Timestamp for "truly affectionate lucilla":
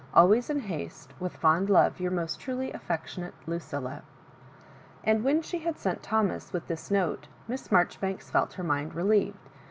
2.39-4.01